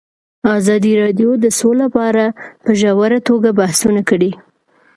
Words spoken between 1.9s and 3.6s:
په اړه په ژوره توګه